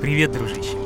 Привет, 0.00 0.32
дружище! 0.32 0.78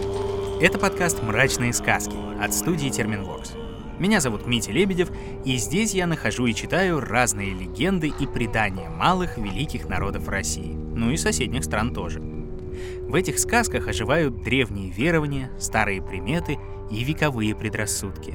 Это 0.60 0.76
подкаст 0.76 1.22
«Мрачные 1.22 1.72
сказки» 1.72 2.16
от 2.42 2.52
студии 2.52 2.88
Терминворкс. 2.88 3.52
Меня 4.00 4.18
зовут 4.18 4.48
Митя 4.48 4.72
Лебедев, 4.72 5.08
и 5.44 5.56
здесь 5.56 5.94
я 5.94 6.08
нахожу 6.08 6.46
и 6.46 6.52
читаю 6.52 6.98
разные 6.98 7.54
легенды 7.54 8.08
и 8.08 8.26
предания 8.26 8.88
малых 8.88 9.38
великих 9.38 9.88
народов 9.88 10.26
России, 10.26 10.74
ну 10.74 11.12
и 11.12 11.16
соседних 11.16 11.62
стран 11.62 11.94
тоже. 11.94 12.20
В 12.20 13.14
этих 13.14 13.38
сказках 13.38 13.86
оживают 13.86 14.42
древние 14.42 14.90
верования, 14.90 15.52
старые 15.60 16.02
приметы 16.02 16.58
и 16.90 17.04
вековые 17.04 17.54
предрассудки. 17.54 18.34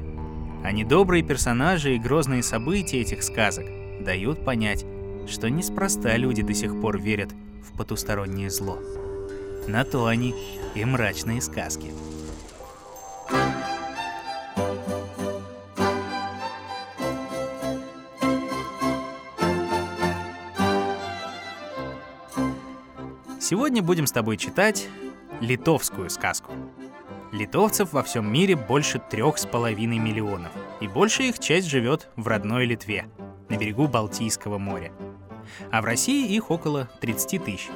А 0.64 0.72
недобрые 0.72 1.22
персонажи 1.22 1.96
и 1.96 1.98
грозные 1.98 2.42
события 2.42 3.02
этих 3.02 3.22
сказок 3.22 3.66
дают 4.00 4.46
понять, 4.46 4.86
что 5.28 5.50
неспроста 5.50 6.16
люди 6.16 6.40
до 6.40 6.54
сих 6.54 6.80
пор 6.80 6.98
верят 6.98 7.32
в 7.62 7.76
потустороннее 7.76 8.48
зло. 8.48 8.78
На 9.66 9.84
то 9.84 10.06
они 10.06 10.34
и 10.74 10.84
мрачные 10.84 11.40
сказки. 11.40 11.92
Сегодня 23.50 23.82
будем 23.82 24.06
с 24.06 24.12
тобой 24.12 24.36
читать 24.36 24.88
литовскую 25.40 26.08
сказку. 26.08 26.52
Литовцев 27.32 27.92
во 27.92 28.02
всем 28.02 28.32
мире 28.32 28.54
больше 28.54 29.00
трех 29.10 29.38
с 29.38 29.46
половиной 29.46 29.98
миллионов, 29.98 30.52
и 30.80 30.86
большая 30.86 31.28
их 31.28 31.38
часть 31.38 31.68
живет 31.68 32.08
в 32.16 32.28
родной 32.28 32.64
Литве, 32.64 33.06
на 33.48 33.56
берегу 33.56 33.88
Балтийского 33.88 34.58
моря. 34.58 34.92
А 35.72 35.82
в 35.82 35.84
России 35.84 36.32
их 36.32 36.50
около 36.50 36.88
30 37.00 37.44
тысяч. 37.44 37.68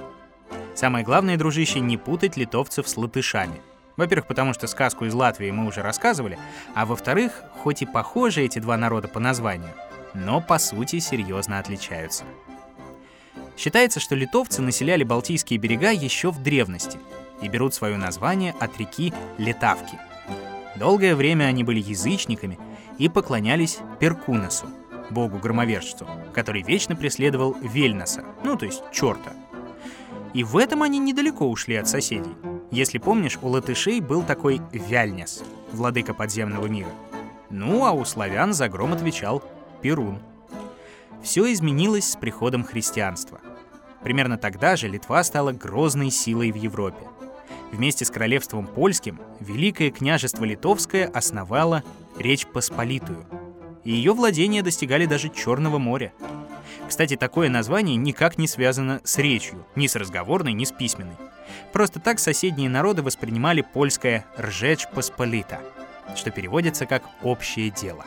Самое 0.74 1.04
главное, 1.04 1.36
дружище, 1.36 1.78
не 1.80 1.96
путать 1.96 2.36
литовцев 2.36 2.88
с 2.88 2.96
латышами. 2.96 3.60
Во-первых, 3.96 4.26
потому 4.26 4.52
что 4.54 4.66
сказку 4.66 5.04
из 5.04 5.14
Латвии 5.14 5.52
мы 5.52 5.66
уже 5.66 5.82
рассказывали, 5.82 6.36
а 6.74 6.84
во-вторых, 6.84 7.44
хоть 7.62 7.82
и 7.82 7.86
похожи 7.86 8.42
эти 8.42 8.58
два 8.58 8.76
народа 8.76 9.06
по 9.06 9.20
названию, 9.20 9.70
но 10.14 10.40
по 10.40 10.58
сути 10.58 10.98
серьезно 10.98 11.60
отличаются. 11.60 12.24
Считается, 13.56 14.00
что 14.00 14.16
литовцы 14.16 14.62
населяли 14.62 15.04
Балтийские 15.04 15.60
берега 15.60 15.92
еще 15.92 16.32
в 16.32 16.42
древности 16.42 16.98
и 17.40 17.46
берут 17.46 17.72
свое 17.72 17.96
название 17.96 18.52
от 18.58 18.76
реки 18.78 19.12
Летавки. 19.38 19.96
Долгое 20.74 21.14
время 21.14 21.44
они 21.44 21.62
были 21.62 21.78
язычниками 21.78 22.58
и 22.98 23.08
поклонялись 23.08 23.78
Перкунасу, 24.00 24.66
богу-громовержцу, 25.10 26.08
который 26.32 26.62
вечно 26.62 26.96
преследовал 26.96 27.56
Вельнаса, 27.60 28.24
ну 28.42 28.56
то 28.56 28.66
есть 28.66 28.82
черта– 28.92 29.34
и 30.34 30.42
в 30.42 30.56
этом 30.56 30.82
они 30.82 30.98
недалеко 30.98 31.48
ушли 31.48 31.76
от 31.76 31.88
соседей. 31.88 32.34
Если 32.70 32.98
помнишь, 32.98 33.38
у 33.40 33.48
латышей 33.48 34.00
был 34.00 34.22
такой 34.22 34.60
Вяльнес, 34.72 35.42
владыка 35.72 36.12
подземного 36.12 36.66
мира. 36.66 36.90
Ну, 37.50 37.86
а 37.86 37.92
у 37.92 38.04
славян 38.04 38.52
за 38.52 38.68
гром 38.68 38.92
отвечал 38.92 39.42
Перун. 39.80 40.18
Все 41.22 41.50
изменилось 41.52 42.10
с 42.10 42.16
приходом 42.16 42.64
христианства. 42.64 43.40
Примерно 44.02 44.36
тогда 44.36 44.76
же 44.76 44.88
Литва 44.88 45.22
стала 45.22 45.52
грозной 45.52 46.10
силой 46.10 46.50
в 46.50 46.56
Европе. 46.56 47.06
Вместе 47.70 48.04
с 48.04 48.10
королевством 48.10 48.66
польским 48.66 49.20
Великое 49.40 49.90
княжество 49.90 50.44
Литовское 50.44 51.08
основало 51.08 51.84
Речь 52.18 52.46
Посполитую. 52.46 53.24
И 53.84 53.92
ее 53.92 54.12
владения 54.12 54.62
достигали 54.62 55.06
даже 55.06 55.28
Черного 55.28 55.78
моря– 55.78 56.12
кстати, 56.88 57.16
такое 57.16 57.48
название 57.48 57.96
никак 57.96 58.38
не 58.38 58.46
связано 58.46 59.00
с 59.04 59.18
речью, 59.18 59.66
ни 59.74 59.86
с 59.86 59.96
разговорной, 59.96 60.52
ни 60.52 60.64
с 60.64 60.72
письменной. 60.72 61.16
Просто 61.72 61.98
так 61.98 62.18
соседние 62.18 62.68
народы 62.68 63.02
воспринимали 63.02 63.62
польское 63.62 64.24
«ржечь 64.38 64.86
посполита», 64.88 65.60
что 66.14 66.30
переводится 66.30 66.86
как 66.86 67.02
«общее 67.22 67.70
дело». 67.70 68.04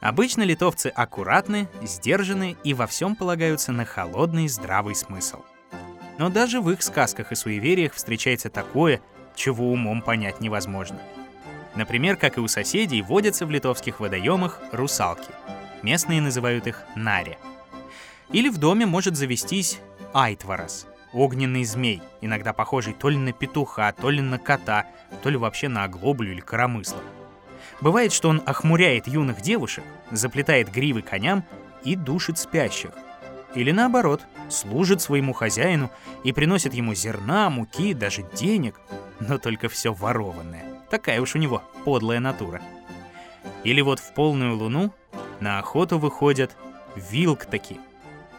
Обычно 0.00 0.42
литовцы 0.42 0.92
аккуратны, 0.94 1.68
сдержаны 1.82 2.56
и 2.62 2.72
во 2.72 2.86
всем 2.86 3.16
полагаются 3.16 3.72
на 3.72 3.84
холодный 3.84 4.46
здравый 4.46 4.94
смысл. 4.94 5.42
Но 6.18 6.28
даже 6.28 6.60
в 6.60 6.70
их 6.70 6.82
сказках 6.82 7.32
и 7.32 7.34
суевериях 7.34 7.94
встречается 7.94 8.48
такое, 8.48 9.00
чего 9.34 9.72
умом 9.72 10.02
понять 10.02 10.40
невозможно. 10.40 10.98
Например, 11.74 12.16
как 12.16 12.38
и 12.38 12.40
у 12.40 12.48
соседей, 12.48 13.02
водятся 13.02 13.44
в 13.44 13.50
литовских 13.50 13.98
водоемах 13.98 14.60
русалки. 14.72 15.30
Местные 15.82 16.20
называют 16.20 16.66
их 16.68 16.84
наре— 16.94 17.38
или 18.32 18.48
в 18.48 18.58
доме 18.58 18.86
может 18.86 19.16
завестись 19.16 19.80
айтварас, 20.12 20.86
огненный 21.12 21.64
змей, 21.64 22.02
иногда 22.20 22.52
похожий 22.52 22.92
то 22.92 23.08
ли 23.08 23.16
на 23.16 23.32
петуха, 23.32 23.92
то 23.92 24.10
ли 24.10 24.20
на 24.20 24.38
кота, 24.38 24.86
то 25.22 25.30
ли 25.30 25.36
вообще 25.36 25.68
на 25.68 25.84
оглоблю 25.84 26.32
или 26.32 26.40
коромысло. 26.40 27.00
Бывает, 27.80 28.12
что 28.12 28.28
он 28.28 28.42
охмуряет 28.44 29.06
юных 29.06 29.40
девушек, 29.40 29.84
заплетает 30.10 30.70
гривы 30.70 31.02
коням 31.02 31.44
и 31.84 31.94
душит 31.94 32.38
спящих. 32.38 32.90
Или 33.54 33.70
наоборот, 33.70 34.22
служит 34.50 35.00
своему 35.00 35.32
хозяину 35.32 35.90
и 36.24 36.32
приносит 36.32 36.74
ему 36.74 36.94
зерна, 36.94 37.48
муки, 37.50 37.94
даже 37.94 38.24
денег, 38.34 38.80
но 39.20 39.38
только 39.38 39.68
все 39.68 39.92
ворованное. 39.92 40.64
Такая 40.90 41.20
уж 41.20 41.34
у 41.34 41.38
него 41.38 41.62
подлая 41.84 42.20
натура. 42.20 42.60
Или 43.64 43.80
вот 43.80 44.00
в 44.00 44.12
полную 44.14 44.56
луну 44.56 44.92
на 45.40 45.58
охоту 45.58 45.98
выходят 45.98 46.56
вилк 46.96 47.44
таки, 47.46 47.80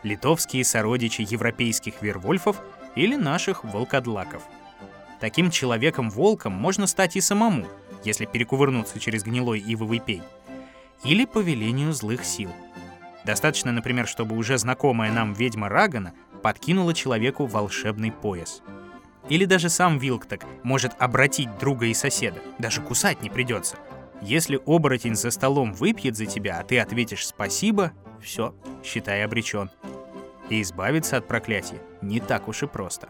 литовские 0.04 0.64
сородичи 0.64 1.22
европейских 1.22 2.02
вервольфов 2.02 2.62
или 2.96 3.16
наших 3.16 3.64
волкодлаков. 3.64 4.44
Таким 5.20 5.52
человеком-волком 5.52 6.54
можно 6.54 6.88
стать 6.88 7.16
и 7.16 7.22
самому, 7.22 7.68
если 8.04 8.26
перекувырнуться 8.26 9.00
через 9.00 9.24
гнилой 9.24 9.60
ивовый 9.66 10.00
пень, 10.00 10.24
или 11.04 11.26
по 11.26 11.40
велению 11.40 11.94
злых 11.94 12.24
сил. 12.24 12.52
Достаточно, 13.26 13.72
например, 13.72 14.08
чтобы 14.08 14.38
уже 14.38 14.58
знакомая 14.58 15.12
нам 15.12 15.34
ведьма 15.34 15.70
Рагана 15.70 16.14
подкинула 16.42 16.94
человеку 16.94 17.46
волшебный 17.46 18.12
пояс. 18.12 18.62
Или 19.28 19.46
даже 19.46 19.70
сам 19.70 19.98
Вилкток 19.98 20.46
может 20.64 20.94
обратить 20.98 21.58
друга 21.58 21.88
и 21.88 21.94
соседа, 21.94 22.40
даже 22.58 22.82
кусать 22.82 23.22
не 23.22 23.30
придется. 23.30 23.78
Если 24.22 24.60
оборотень 24.66 25.16
за 25.16 25.32
столом 25.32 25.74
выпьет 25.74 26.18
за 26.18 26.26
тебя, 26.26 26.60
а 26.60 26.64
ты 26.64 26.80
ответишь 26.80 27.28
«спасибо», 27.28 27.92
все, 28.22 28.54
считай 28.84 29.24
обречен. 29.24 29.70
И 30.50 30.62
избавиться 30.62 31.18
от 31.18 31.28
проклятия 31.28 31.80
не 32.02 32.20
так 32.20 32.48
уж 32.48 32.64
и 32.64 32.68
просто. 32.68 33.10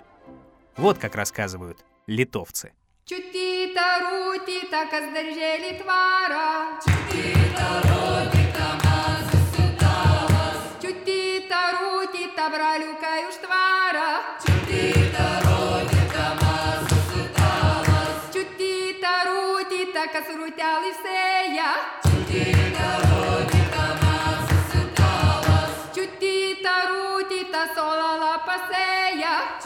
Вот 0.75 0.97
как 0.97 1.15
рассказывают 1.15 1.85
литовцы. 2.05 2.73
Рутита, 3.09 4.85
каздаржели 4.89 5.81
твара. 5.81 6.79
Чутита, 6.83 7.81
рутита, 7.83 8.69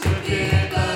рутита, 0.00 0.94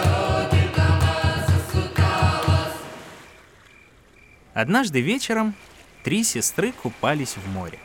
Однажды 4.54 5.00
вечером 5.00 5.54
три 6.03 6.25
сестры 6.25 6.72
купались 6.72 7.36
в 7.36 7.48
море. 7.48 7.78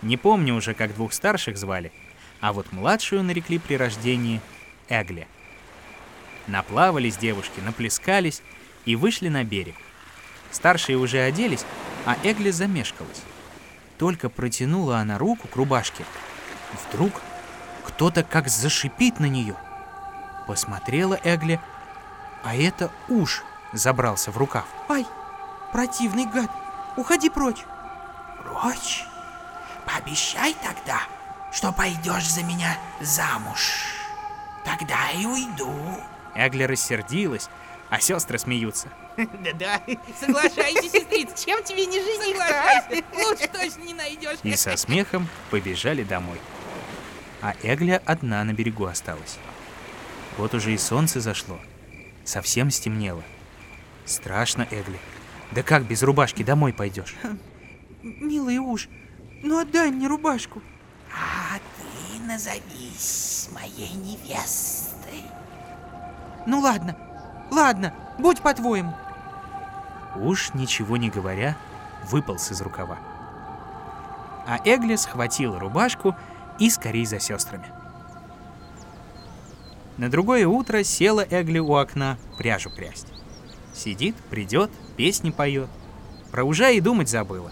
Не 0.00 0.16
помню 0.16 0.54
уже, 0.54 0.72
как 0.74 0.94
двух 0.94 1.12
старших 1.12 1.58
звали, 1.58 1.92
а 2.40 2.52
вот 2.52 2.72
младшую 2.72 3.22
нарекли 3.22 3.58
при 3.58 3.74
рождении 3.74 4.40
Эгле. 4.88 5.26
Наплавались 6.46 7.16
девушки, 7.16 7.60
наплескались 7.60 8.42
и 8.86 8.96
вышли 8.96 9.28
на 9.28 9.44
берег. 9.44 9.74
Старшие 10.50 10.96
уже 10.96 11.20
оделись, 11.20 11.64
а 12.06 12.16
Эгле 12.22 12.52
замешкалась. 12.52 13.22
Только 13.98 14.30
протянула 14.30 14.98
она 14.98 15.18
руку 15.18 15.46
к 15.46 15.56
рубашке. 15.56 16.04
Вдруг 16.88 17.20
кто-то 17.88 18.22
как 18.22 18.48
зашипит 18.48 19.20
на 19.20 19.26
нее. 19.26 19.56
Посмотрела 20.46 21.18
Эгле, 21.24 21.60
а 22.44 22.54
это 22.54 22.90
уж 23.08 23.42
забрался 23.72 24.30
в 24.30 24.38
рукав. 24.38 24.64
«Ай!» 24.88 25.06
Противный 25.72 26.24
гад. 26.24 26.50
Уходи 26.96 27.28
прочь. 27.28 27.64
Прочь? 28.42 29.04
Пообещай 29.86 30.54
тогда, 30.62 31.02
что 31.52 31.72
пойдешь 31.72 32.28
за 32.28 32.42
меня 32.42 32.78
замуж. 33.00 33.94
Тогда 34.64 35.10
и 35.14 35.26
уйду. 35.26 35.72
Эгли 36.34 36.64
рассердилась, 36.64 37.48
а 37.90 38.00
сестры 38.00 38.38
смеются. 38.38 38.88
Да-да, 39.16 39.80
соглашайся, 40.18 40.88
сестрица, 40.88 41.46
чем 41.46 41.62
тебе 41.64 41.86
не 41.86 42.00
жизнь 42.00 42.22
Соглашайся, 42.22 43.04
лучше 43.12 43.48
точно 43.48 43.82
не 43.82 43.94
найдешь. 43.94 44.38
И 44.42 44.56
со 44.56 44.76
смехом 44.76 45.28
побежали 45.50 46.02
домой. 46.02 46.40
А 47.40 47.54
Эгля 47.62 48.02
одна 48.04 48.42
на 48.44 48.52
берегу 48.52 48.86
осталась. 48.86 49.38
Вот 50.36 50.54
уже 50.54 50.72
и 50.72 50.78
солнце 50.78 51.20
зашло. 51.20 51.58
Совсем 52.24 52.70
стемнело. 52.70 53.22
Страшно, 54.04 54.66
Эгли. 54.70 54.98
Да 55.52 55.62
как 55.62 55.84
без 55.84 56.02
рубашки 56.02 56.42
домой 56.42 56.72
пойдешь? 56.72 57.14
Милый 58.02 58.58
уж, 58.58 58.88
ну 59.42 59.58
отдай 59.58 59.90
мне 59.90 60.08
рубашку. 60.08 60.62
А 61.12 61.58
ты 61.58 62.22
назовись 62.22 63.48
моей 63.52 63.92
невестой. 63.94 65.22
Ну 66.46 66.60
ладно, 66.60 66.96
ладно, 67.50 67.94
будь 68.18 68.40
по-твоему. 68.40 68.94
Уж 70.16 70.54
ничего 70.54 70.96
не 70.96 71.10
говоря, 71.10 71.56
выполз 72.10 72.50
из 72.50 72.60
рукава. 72.60 72.98
А 74.46 74.58
Эгли 74.64 74.96
схватила 74.96 75.58
рубашку 75.58 76.16
и 76.58 76.70
скорей 76.70 77.06
за 77.06 77.20
сестрами. 77.20 77.66
На 79.96 80.08
другое 80.08 80.46
утро 80.46 80.84
села 80.84 81.26
Эгли 81.28 81.58
у 81.58 81.74
окна 81.74 82.18
пряжу 82.38 82.70
прясть. 82.70 83.08
Сидит, 83.74 84.14
придет, 84.30 84.70
песни 84.96 85.30
поет. 85.30 85.68
Про 86.30 86.44
ужа 86.44 86.70
и 86.70 86.80
думать 86.80 87.08
забыла. 87.08 87.50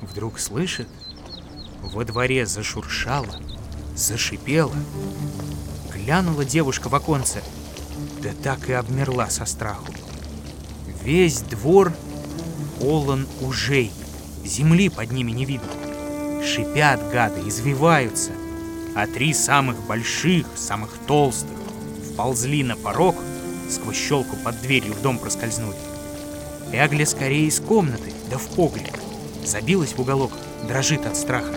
Вдруг 0.00 0.38
слышит, 0.38 0.88
во 1.82 2.04
дворе 2.04 2.46
зашуршало, 2.46 3.34
зашипело. 3.94 4.74
Глянула 5.92 6.44
девушка 6.44 6.88
в 6.88 6.94
оконце, 6.94 7.42
да 8.22 8.30
так 8.42 8.68
и 8.68 8.72
обмерла 8.72 9.28
со 9.28 9.44
страху. 9.44 9.92
Весь 11.02 11.40
двор 11.40 11.92
полон 12.80 13.26
ужей, 13.40 13.92
земли 14.44 14.88
под 14.88 15.12
ними 15.12 15.32
не 15.32 15.44
видно. 15.44 15.85
Шипят 16.46 17.10
гады, 17.10 17.40
извиваются, 17.48 18.30
а 18.94 19.08
три 19.08 19.34
самых 19.34 19.84
больших, 19.84 20.46
самых 20.54 20.96
толстых 21.08 21.58
вползли 22.12 22.62
на 22.62 22.76
порог, 22.76 23.16
сквозь 23.68 23.96
щелку 23.96 24.36
под 24.36 24.60
дверью 24.62 24.94
в 24.94 25.02
дом 25.02 25.18
проскользнули. 25.18 25.76
Эгля 26.72 27.04
скорее 27.04 27.48
из 27.48 27.58
комнаты, 27.58 28.12
да 28.30 28.38
в 28.38 28.46
погреб. 28.54 28.96
Забилась 29.44 29.94
в 29.94 30.00
уголок, 30.00 30.30
дрожит 30.68 31.04
от 31.04 31.16
страха. 31.16 31.54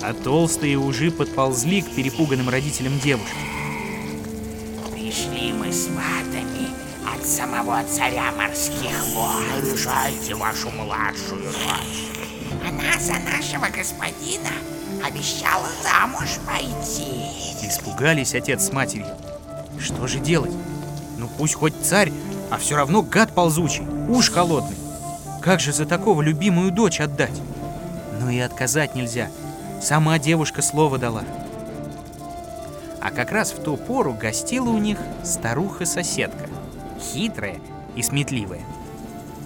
А 0.00 0.14
толстые 0.14 0.78
ужи 0.78 1.10
подползли 1.10 1.82
к 1.82 1.90
перепуганным 1.90 2.48
родителям 2.48 2.98
девушки. 2.98 3.36
Пришли 4.90 5.52
мы 5.52 5.70
с 5.70 5.88
ватами 5.88 6.68
от 7.14 7.26
самого 7.26 7.84
царя 7.84 8.32
морских 8.32 9.04
вод. 9.14 9.44
Решайте 9.62 10.34
вашу 10.34 10.70
младшую 10.70 11.42
дочь. 11.42 12.11
Она 12.66 12.98
за 12.98 13.14
нашего 13.14 13.66
господина 13.66 14.50
обещала 15.04 15.66
замуж 15.82 16.38
пойти. 16.46 17.26
Испугались 17.62 18.34
отец 18.34 18.66
с 18.66 18.72
матерью. 18.72 19.06
Что 19.78 20.06
же 20.06 20.20
делать? 20.20 20.52
Ну 21.18 21.28
пусть 21.38 21.54
хоть 21.54 21.74
царь, 21.82 22.12
а 22.50 22.58
все 22.58 22.76
равно 22.76 23.02
гад 23.02 23.34
ползучий, 23.34 23.84
уж 24.08 24.30
холодный. 24.30 24.76
Как 25.40 25.58
же 25.58 25.72
за 25.72 25.86
такого 25.86 26.22
любимую 26.22 26.70
дочь 26.70 27.00
отдать? 27.00 27.40
Ну 28.20 28.30
и 28.30 28.38
отказать 28.38 28.94
нельзя. 28.94 29.28
Сама 29.82 30.18
девушка 30.18 30.62
слово 30.62 30.98
дала. 30.98 31.24
А 33.00 33.10
как 33.10 33.32
раз 33.32 33.50
в 33.50 33.60
ту 33.60 33.76
пору 33.76 34.12
гостила 34.14 34.68
у 34.68 34.78
них 34.78 34.98
старуха-соседка. 35.24 36.48
Хитрая 37.00 37.56
и 37.96 38.02
сметливая. 38.02 38.60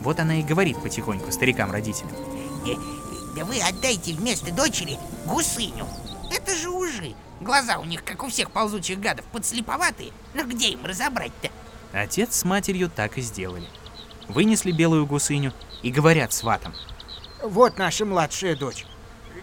Вот 0.02 0.20
она 0.20 0.36
и 0.36 0.42
говорит 0.42 0.82
потихоньку 0.82 1.32
старикам-родителям. 1.32 2.10
Да 3.36 3.44
вы 3.44 3.60
отдайте 3.60 4.14
вместо 4.14 4.50
дочери 4.50 4.98
гусыню. 5.26 5.86
Это 6.32 6.56
же 6.56 6.70
ужи. 6.70 7.14
Глаза 7.42 7.78
у 7.78 7.84
них, 7.84 8.02
как 8.02 8.24
у 8.24 8.28
всех 8.28 8.50
ползучих 8.50 8.98
гадов, 8.98 9.26
подслеповатые. 9.26 10.12
Но 10.32 10.44
где 10.44 10.70
им 10.70 10.86
разобрать-то? 10.86 11.50
Отец 11.92 12.34
с 12.34 12.44
матерью 12.44 12.88
так 12.88 13.18
и 13.18 13.20
сделали. 13.20 13.68
Вынесли 14.28 14.72
белую 14.72 15.06
гусыню 15.06 15.52
и 15.82 15.90
говорят 15.90 16.32
сватам. 16.32 16.74
Вот 17.42 17.76
наша 17.76 18.06
младшая 18.06 18.56
дочь. 18.56 18.86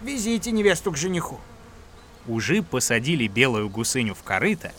Везите 0.02 0.50
невесту 0.50 0.90
к 0.90 0.96
жениху. 0.96 1.40
Ужи 2.26 2.64
посадили 2.64 3.28
белую 3.28 3.68
гусыню 3.70 4.14
в 4.14 4.24
корыто 4.24 4.72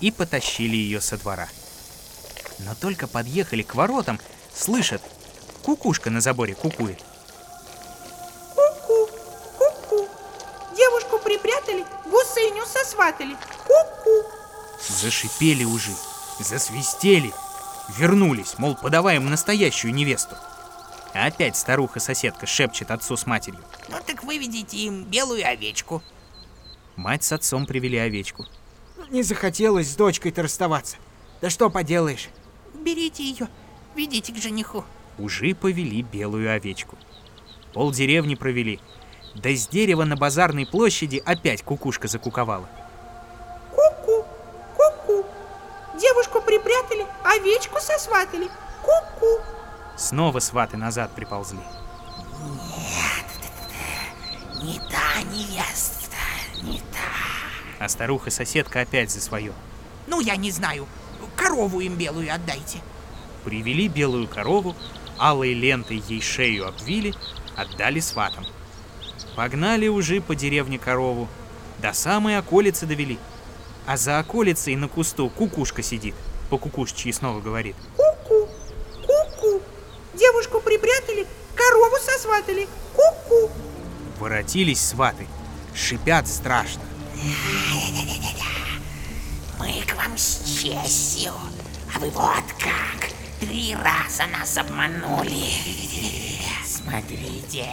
и 0.00 0.10
потащили 0.10 0.76
ее 0.76 1.02
со 1.02 1.18
двора. 1.18 1.48
Но 2.60 2.74
только 2.74 3.06
подъехали 3.08 3.62
к 3.62 3.74
воротам, 3.74 4.18
слышат, 4.54 5.02
кукушка 5.62 6.08
на 6.08 6.22
заборе 6.22 6.54
кукует. 6.54 7.04
Сосватали. 13.04 13.36
Ку-ку. 13.66 14.28
Зашипели 14.88 15.64
ужи, 15.64 15.92
засвистели, 16.40 17.32
вернулись, 17.96 18.58
мол, 18.58 18.74
подавай 18.74 19.16
им 19.16 19.30
настоящую 19.30 19.94
невесту. 19.94 20.36
А 21.14 21.26
опять 21.26 21.56
старуха-соседка 21.56 22.46
шепчет 22.46 22.90
отцу 22.90 23.16
с 23.16 23.26
матерью. 23.26 23.60
Ну 23.88 23.96
так 24.04 24.24
выведите 24.24 24.78
им 24.78 25.04
белую 25.04 25.46
овечку. 25.46 26.02
Мать 26.96 27.24
с 27.24 27.32
отцом 27.32 27.66
привели 27.66 27.98
овечку. 27.98 28.46
Не 29.10 29.22
захотелось 29.22 29.90
с 29.90 29.96
дочкой-то 29.96 30.42
расставаться. 30.42 30.96
Да 31.40 31.50
что 31.50 31.70
поделаешь. 31.70 32.28
Берите 32.74 33.22
ее, 33.22 33.48
ведите 33.94 34.32
к 34.32 34.36
жениху. 34.36 34.84
Ужи 35.18 35.54
повели 35.54 36.02
белую 36.02 36.52
овечку. 36.52 36.98
Пол 37.72 37.92
деревни 37.92 38.34
провели. 38.34 38.80
Да 39.36 39.50
с 39.50 39.68
дерева 39.68 40.04
на 40.04 40.16
базарной 40.16 40.66
площади 40.66 41.22
опять 41.24 41.62
кукушка 41.62 42.08
закуковала. 42.08 42.68
Овечку 47.44 47.80
сосватали. 47.80 48.48
Ку-ку. 48.82 49.42
Снова 49.96 50.40
сваты 50.40 50.76
назад 50.76 51.12
приползли. 51.14 51.60
Не 54.62 54.78
та 54.78 55.22
невеста, 55.30 56.16
не 56.62 56.78
та. 56.78 57.78
А 57.78 57.88
старуха-соседка 57.88 58.80
опять 58.80 59.10
за 59.10 59.20
свое. 59.20 59.52
Ну, 60.06 60.20
я 60.20 60.36
не 60.36 60.50
знаю. 60.50 60.86
Корову 61.36 61.80
им 61.80 61.96
белую 61.96 62.32
отдайте. 62.32 62.78
Привели 63.44 63.88
белую 63.88 64.26
корову, 64.26 64.74
алой 65.18 65.52
лентой 65.52 66.02
ей 66.08 66.22
шею 66.22 66.66
обвили, 66.66 67.14
отдали 67.56 68.00
сватам. 68.00 68.46
Погнали 69.36 69.88
уже 69.88 70.20
по 70.20 70.34
деревне 70.34 70.78
корову, 70.78 71.28
до 71.78 71.92
самой 71.92 72.38
околицы 72.38 72.86
довели. 72.86 73.18
А 73.86 73.96
за 73.96 74.18
околицей 74.18 74.76
на 74.76 74.88
кусту 74.88 75.28
кукушка 75.28 75.82
сидит, 75.82 76.14
по 76.54 76.58
кукушечьи 76.58 77.10
снова 77.10 77.40
говорит. 77.40 77.74
Ку-ку, 77.96 78.48
ку-ку. 79.04 79.60
Девушку 80.14 80.60
припрятали, 80.60 81.26
корову 81.56 81.96
сосватали. 82.00 82.68
Ку-ку. 82.94 83.50
Воротились 84.20 84.80
сваты, 84.80 85.26
шипят 85.74 86.28
страшно. 86.28 86.82
Мы 89.58 89.82
к 89.82 89.96
вам 89.96 90.16
с 90.16 90.62
честью, 90.62 91.32
а 91.92 91.98
вы 91.98 92.08
вот 92.10 92.44
как. 92.60 93.10
Три 93.40 93.74
раза 93.74 94.28
нас 94.30 94.56
обманули. 94.56 95.34
Смотрите, 96.64 97.66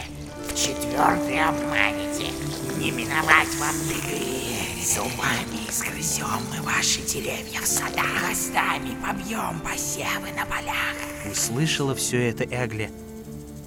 в 0.50 0.56
четвертый 0.56 1.40
обманете. 1.40 2.32
Не 2.80 2.90
миновать 2.90 3.54
вам 3.60 3.76
беды. 3.88 4.41
Зубами 4.84 5.70
изгрызем 5.70 6.42
мы 6.50 6.60
ваши 6.64 7.02
деревья 7.02 7.62
в 7.62 7.68
садах. 7.68 8.04
Хвостами 8.18 8.96
побьем 9.06 9.60
посевы 9.60 10.32
на 10.36 10.44
полях. 10.48 10.96
Услышала 11.32 11.94
все 11.94 12.30
это 12.30 12.46
Эгли. 12.46 12.90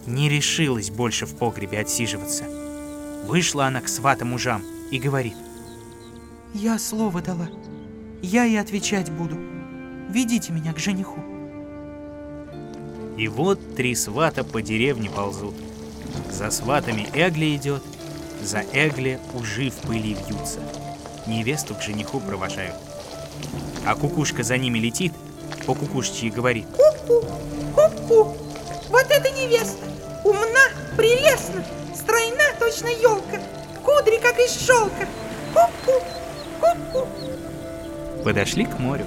Не 0.06 0.28
решилась 0.28 0.90
больше 0.90 1.26
в 1.26 1.37
погребе 1.37 1.78
отсиживаться. 1.78 2.44
Вышла 3.26 3.66
она 3.66 3.80
к 3.80 3.88
сватам 3.88 4.30
мужам 4.30 4.64
и 4.90 4.99
говорит. 4.99 5.37
Я 6.52 6.80
слово 6.80 7.23
дала. 7.23 7.49
Я 8.21 8.44
и 8.44 8.56
отвечать 8.56 9.12
буду. 9.12 9.37
Ведите 10.11 10.52
меня 10.52 10.73
к 10.73 10.80
жениху. 10.80 11.21
И 13.16 13.28
вот 13.28 13.76
три 13.76 13.94
свата 13.94 14.42
по 14.42 14.61
деревне 14.61 15.11
ползут. 15.11 15.54
За 16.28 16.50
сватами 16.50 17.06
Эгли 17.14 17.54
идет, 17.54 17.85
за 18.42 18.64
Эгли 18.73 19.21
ужи 19.33 19.71
в 19.71 19.76
пыли 19.87 20.14
вьются. 20.14 20.61
Невесту 21.26 21.75
к 21.75 21.83
жениху 21.83 22.21
провожают. 22.21 22.75
А 23.87 23.95
кукушка 23.95 24.43
за 24.43 24.59
ними 24.59 24.78
летит, 24.78 25.12
по 25.66 25.75
кукушечьи 25.75 26.31
говорит. 26.31 26.66
Ку-ку, 26.76 27.26
ку-ку. 27.75 28.37
Вот 28.88 29.07
это 29.09 29.31
невеста. 29.31 29.87
Умна, 30.25 30.69
прелестна, 30.97 31.64
стройна, 31.95 32.45
точно 32.59 32.88
елка. 32.88 33.40
Кудри, 33.83 34.19
как 34.19 34.38
из 34.38 34.59
шелка. 34.66 35.09
Ку-ку, 35.54 36.02
ку-ку. 36.61 37.09
Подошли 38.23 38.64
к 38.66 38.78
морю. 38.78 39.07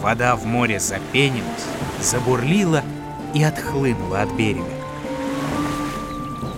Вода 0.00 0.36
в 0.36 0.44
море 0.44 0.78
запенилась, 0.78 1.64
забурлила 2.00 2.82
и 3.34 3.42
отхлынула 3.42 4.22
от 4.22 4.32
берега. 4.32 4.64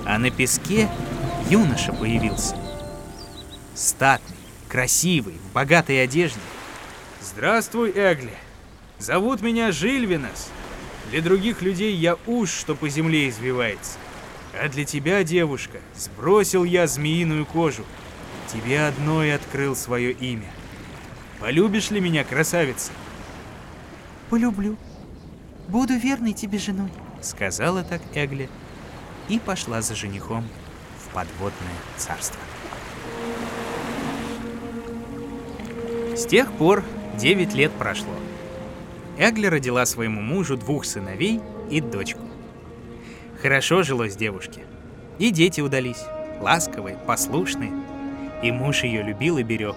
А 0.07 0.19
на 0.19 0.31
песке 0.31 0.89
юноша 1.49 1.93
появился. 1.93 2.57
Статный, 3.75 4.38
красивый, 4.69 5.35
в 5.35 5.53
богатой 5.53 6.03
одежде. 6.03 6.41
«Здравствуй, 7.21 7.91
Эгли! 7.91 8.33
Зовут 8.99 9.43
меня 9.43 9.73
Жильвинас. 9.73 10.51
Для 11.11 11.23
других 11.23 11.63
людей 11.63 11.95
я 11.95 12.17
уж, 12.27 12.51
что 12.51 12.75
по 12.75 12.89
земле 12.89 13.29
извивается. 13.29 13.99
А 14.61 14.69
для 14.69 14.85
тебя, 14.85 15.25
девушка, 15.25 15.79
сбросил 15.97 16.65
я 16.65 16.87
змеиную 16.87 17.47
кожу. 17.47 17.85
Тебе 18.53 18.87
одной 18.87 19.35
открыл 19.35 19.77
свое 19.77 20.13
имя. 20.13 20.51
Полюбишь 21.41 21.91
ли 21.91 22.01
меня, 22.01 22.25
красавица? 22.25 22.93
Полюблю. 24.31 24.77
Буду 25.69 25.97
верной 25.97 26.33
тебе 26.33 26.59
женой. 26.59 26.91
Сказала 27.21 27.85
так 27.85 28.03
Эгли 28.15 28.49
и 29.29 29.39
пошла 29.39 29.83
за 29.83 29.95
женихом 29.95 30.49
в 31.05 31.13
подводное 31.13 31.77
царство. 31.97 32.41
С 36.19 36.27
тех 36.27 36.51
пор 36.51 36.83
9 37.17 37.55
лет 37.55 37.71
прошло. 37.71 38.13
Эгли 39.19 39.47
родила 39.47 39.87
своему 39.87 40.21
мужу 40.21 40.57
двух 40.57 40.85
сыновей 40.85 41.41
и 41.71 41.81
дочку. 41.81 42.23
Хорошо 43.41 43.85
жилось 43.85 44.17
девушке. 44.17 44.63
И 45.21 45.31
дети 45.31 45.61
удались, 45.61 46.03
ласковые, 46.41 46.99
послушные. 47.07 47.71
И 48.43 48.51
муж 48.51 48.83
ее 48.83 49.05
любил 49.05 49.39
и 49.39 49.45
берег. 49.45 49.77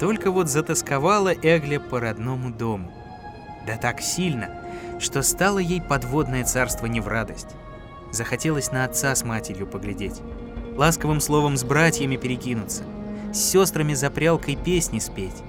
Только 0.00 0.32
вот 0.32 0.48
затасковала 0.48 1.32
Эгля 1.32 1.78
по 1.78 2.00
родному 2.00 2.50
дому. 2.50 2.92
Да 3.68 3.76
так 3.76 4.00
сильно, 4.00 4.50
что 4.98 5.22
стало 5.22 5.60
ей 5.60 5.80
подводное 5.80 6.42
царство 6.42 6.86
не 6.86 7.00
в 7.00 7.06
радость. 7.06 7.54
Захотелось 8.10 8.72
на 8.72 8.84
отца 8.84 9.14
с 9.14 9.22
матерью 9.22 9.68
поглядеть, 9.68 10.20
ласковым 10.74 11.20
словом 11.20 11.56
с 11.56 11.62
братьями 11.62 12.16
перекинуться, 12.16 12.82
с 13.32 13.38
сестрами 13.38 13.94
за 13.94 14.10
прялкой 14.10 14.56
песни 14.56 14.98
спеть. 14.98 15.42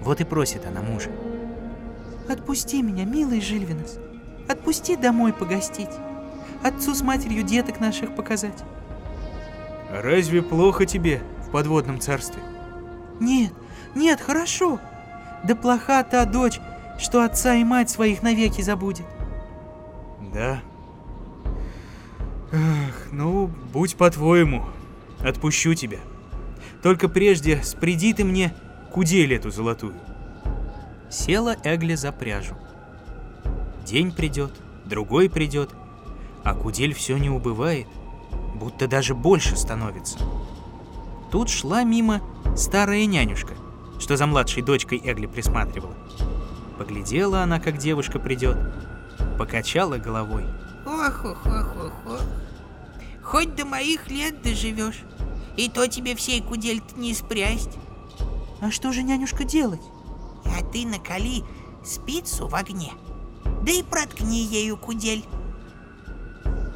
Вот 0.00 0.20
и 0.20 0.24
просит 0.24 0.66
она 0.66 0.80
мужа. 0.82 1.10
Отпусти 2.28 2.82
меня, 2.82 3.04
милый 3.04 3.40
Жильвинос. 3.40 3.98
Отпусти 4.48 4.96
домой 4.96 5.32
погостить. 5.32 5.90
Отцу 6.62 6.94
с 6.94 7.02
матерью 7.02 7.42
деток 7.42 7.80
наших 7.80 8.14
показать. 8.14 8.64
А 9.90 10.02
разве 10.02 10.42
плохо 10.42 10.86
тебе 10.86 11.22
в 11.46 11.50
подводном 11.50 12.00
царстве? 12.00 12.42
Нет, 13.18 13.52
нет, 13.94 14.20
хорошо. 14.20 14.80
Да 15.44 15.54
плоха 15.54 16.02
та 16.04 16.24
дочь, 16.24 16.60
что 16.98 17.24
отца 17.24 17.54
и 17.54 17.64
мать 17.64 17.90
своих 17.90 18.22
навеки 18.22 18.62
забудет. 18.62 19.06
Да. 20.32 20.62
Ах, 22.52 23.08
ну, 23.10 23.50
будь 23.72 23.96
по-твоему. 23.96 24.64
Отпущу 25.20 25.74
тебя. 25.74 25.98
Только 26.82 27.08
прежде 27.08 27.62
спреди 27.62 28.12
ты 28.14 28.24
мне 28.24 28.54
кудель 28.90 29.34
эту 29.34 29.50
золотую. 29.50 29.94
Села 31.10 31.56
Эгли 31.64 31.94
за 31.94 32.12
пряжу. 32.12 32.54
День 33.84 34.12
придет, 34.12 34.52
другой 34.84 35.28
придет, 35.28 35.70
а 36.44 36.54
кудель 36.54 36.94
все 36.94 37.16
не 37.18 37.28
убывает, 37.28 37.86
будто 38.54 38.86
даже 38.86 39.14
больше 39.14 39.56
становится. 39.56 40.18
Тут 41.30 41.48
шла 41.48 41.84
мимо 41.84 42.20
старая 42.56 43.06
нянюшка, 43.06 43.54
что 43.98 44.16
за 44.16 44.26
младшей 44.26 44.62
дочкой 44.62 45.00
Эгли 45.04 45.26
присматривала. 45.26 45.94
Поглядела 46.78 47.42
она, 47.42 47.60
как 47.60 47.76
девушка 47.76 48.18
придет, 48.18 48.56
покачала 49.38 49.98
головой. 49.98 50.44
Ох, 50.86 51.24
ох, 51.24 51.46
ох, 51.46 51.76
ох, 51.76 51.92
ох. 52.06 52.20
Хоть 53.22 53.54
до 53.54 53.64
моих 53.64 54.10
лет 54.10 54.42
доживешь, 54.42 55.02
и 55.60 55.68
то 55.68 55.86
тебе 55.86 56.16
всей 56.16 56.40
кудель 56.40 56.82
не 56.96 57.12
спрясть. 57.12 57.76
А 58.62 58.70
что 58.70 58.92
же, 58.92 59.02
нянюшка, 59.02 59.44
делать? 59.44 59.82
А 60.46 60.64
ты 60.64 60.86
накали 60.86 61.42
спицу 61.84 62.48
в 62.48 62.54
огне, 62.54 62.92
да 63.62 63.70
и 63.70 63.82
проткни 63.82 64.42
ею 64.42 64.78
кудель. 64.78 65.24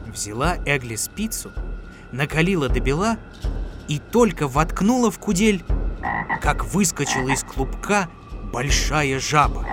Взяла 0.06 0.56
Эгли 0.66 0.96
спицу, 0.96 1.50
накалила 2.12 2.68
до 2.68 2.80
бела 2.80 3.16
и 3.88 3.98
только 3.98 4.48
воткнула 4.48 5.10
в 5.10 5.18
кудель, 5.18 5.64
как 6.42 6.66
выскочила 6.66 7.30
из 7.30 7.42
клубка 7.42 8.10
большая 8.52 9.18
жаба. 9.18 9.66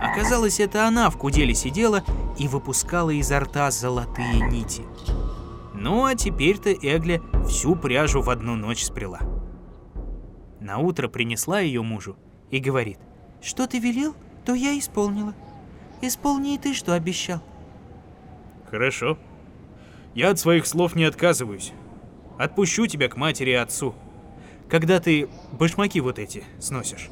Оказалось, 0.00 0.58
это 0.58 0.86
она 0.86 1.10
в 1.10 1.18
куделе 1.18 1.54
сидела 1.54 2.02
и 2.38 2.48
выпускала 2.48 3.10
изо 3.10 3.40
рта 3.40 3.70
золотые 3.70 4.40
нити. 4.40 4.84
Ну 5.80 6.04
а 6.04 6.16
теперь-то 6.16 6.72
Эгля 6.72 7.22
всю 7.46 7.76
пряжу 7.76 8.20
в 8.20 8.30
одну 8.30 8.56
ночь 8.56 8.82
спряла. 8.82 9.20
На 10.60 10.78
утро 10.78 11.06
принесла 11.06 11.60
ее 11.60 11.82
мужу 11.82 12.16
и 12.50 12.58
говорит. 12.58 12.98
Что 13.40 13.68
ты 13.68 13.78
велел, 13.78 14.16
то 14.44 14.54
я 14.54 14.76
исполнила. 14.76 15.34
Исполни 16.02 16.56
и 16.56 16.58
ты, 16.58 16.74
что 16.74 16.94
обещал. 16.94 17.40
Хорошо. 18.68 19.18
Я 20.14 20.30
от 20.30 20.40
своих 20.40 20.66
слов 20.66 20.96
не 20.96 21.04
отказываюсь. 21.04 21.72
Отпущу 22.38 22.88
тебя 22.88 23.08
к 23.08 23.16
матери 23.16 23.50
и 23.50 23.54
отцу. 23.54 23.94
Когда 24.68 24.98
ты 24.98 25.28
башмаки 25.52 26.00
вот 26.00 26.18
эти 26.18 26.42
сносишь. 26.58 27.08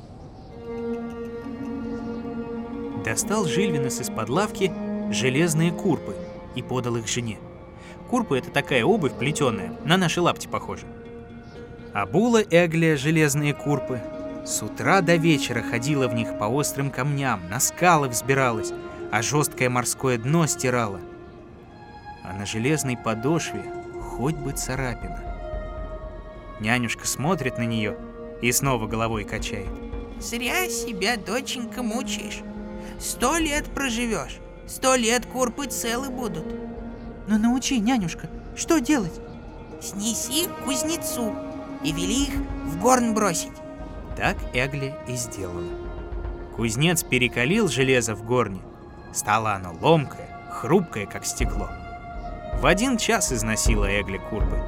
Достал 3.05 3.45
Жильвинес 3.45 4.01
из-под 4.01 4.29
лавки 4.29 4.73
железные 5.13 5.71
курпы 5.71 6.17
и 6.57 6.63
подал 6.63 6.97
их 6.97 7.07
жене. 7.07 7.39
Курпы— 8.09 8.39
это 8.39 8.51
такая 8.51 8.85
обувь 8.85 9.15
плетеная, 9.15 9.73
на 9.85 9.97
наши 9.97 10.21
лапти 10.21 10.47
похожа. 10.47 10.87
Обула 11.93 12.43
Эглия 12.43 12.97
железные 12.97 13.55
курпы. 13.55 14.01
С 14.45 14.63
утра 14.63 15.01
до 15.01 15.17
вечера 15.17 15.63
ходила 15.63 16.07
в 16.07 16.15
них 16.15 16.39
по 16.39 16.45
острым 16.45 16.91
камням, 16.91 17.49
на 17.49 17.59
скалы 17.59 18.09
взбиралась, 18.09 18.73
а 19.11 19.23
жесткое 19.23 19.71
морское 19.71 20.19
дно 20.19 20.47
стирала. 20.47 21.01
А 22.23 22.33
на 22.33 22.47
железной 22.47 22.97
подошве 22.97 23.65
хоть 24.01 24.37
бы 24.37 24.53
царапина. 24.53 25.23
Нянюшка 26.61 27.07
смотрит 27.07 27.59
на 27.59 27.65
нее 27.65 27.97
и 28.41 28.53
снова 28.53 28.87
головой 28.87 29.25
качает. 29.25 29.69
Зря 30.21 30.69
себя, 30.69 31.17
доченька, 31.17 31.83
мучаешь. 31.83 32.41
Сто 32.99 33.37
лет 33.37 33.67
проживешь, 33.67 34.39
сто 34.67 34.95
лет 34.95 35.27
курпы 35.27 35.67
целы 35.67 36.09
будут. 36.09 36.66
Но 37.26 37.38
Ну, 37.38 37.50
научи, 37.50 37.78
нянюшка, 37.80 38.28
что 38.54 38.78
делать? 38.78 39.21
Снеси 39.80 40.47
к 40.47 40.64
кузнецу 40.64 41.35
и 41.83 41.92
вели 41.92 42.25
их 42.25 42.35
в 42.64 42.80
горн 42.80 43.14
бросить. 43.14 43.52
Так 44.16 44.37
Эгли 44.54 44.95
и 45.09 45.16
сделала. 45.16 45.62
Кузнец 46.56 47.02
перекалил 47.02 47.68
железо 47.68 48.14
в 48.14 48.25
горне. 48.25 48.62
Стало 49.12 49.54
оно 49.54 49.75
ломкое, 49.80 50.28
хрупкое, 50.50 51.06
как 51.06 51.26
стекло. 51.26 51.68
В 52.61 52.64
один 52.64 52.97
час 52.97 53.33
износила 53.33 53.87
Эгли 53.87 54.18
курпы. 54.30 54.62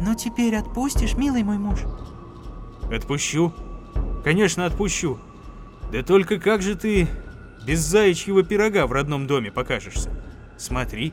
Ну 0.00 0.14
теперь 0.14 0.56
отпустишь, 0.56 1.14
милый 1.14 1.42
мой 1.42 1.58
муж? 1.58 1.80
Отпущу. 2.92 3.52
Конечно, 4.22 4.66
отпущу. 4.66 5.18
Да 5.90 6.02
только 6.02 6.38
как 6.38 6.62
же 6.62 6.76
ты 6.76 7.08
без 7.66 7.80
заячьего 7.80 8.42
пирога 8.42 8.86
в 8.86 8.92
родном 8.92 9.26
доме 9.26 9.50
покажешься? 9.50 10.10
Смотри, 10.56 11.12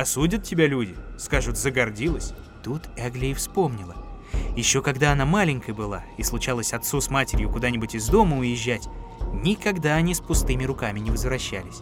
осудят 0.00 0.42
тебя 0.42 0.66
люди, 0.66 0.96
скажут, 1.16 1.56
загордилась. 1.56 2.32
Тут 2.62 2.82
Эгли 2.96 3.26
и 3.26 3.34
вспомнила. 3.34 3.94
Еще 4.56 4.82
когда 4.82 5.12
она 5.12 5.24
маленькой 5.24 5.74
была 5.74 6.02
и 6.18 6.22
случалось 6.22 6.72
отцу 6.72 7.00
с 7.00 7.10
матерью 7.10 7.48
куда-нибудь 7.50 7.94
из 7.94 8.08
дома 8.08 8.38
уезжать, 8.38 8.88
никогда 9.32 9.94
они 9.94 10.14
с 10.14 10.20
пустыми 10.20 10.64
руками 10.64 10.98
не 10.98 11.10
возвращались. 11.10 11.80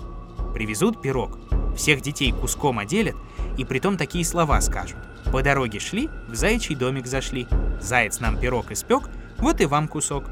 Привезут 0.53 1.01
пирог, 1.01 1.39
всех 1.75 2.03
детей 2.03 2.33
куском 2.33 2.79
оделят, 2.79 3.17
и 3.57 3.65
притом 3.65 3.97
такие 3.97 4.25
слова 4.25 4.61
скажут. 4.61 4.99
По 5.33 5.43
дороге 5.43 5.81
шли, 5.81 6.11
в 6.29 6.35
заячий 6.35 6.75
домик 6.75 7.07
зашли. 7.07 7.47
Заяц 7.81 8.21
нам 8.21 8.39
пирог 8.39 8.71
испек, 8.73 9.09
вот 9.39 9.61
и 9.61 9.67
вам 9.67 9.89
кусок. 9.89 10.25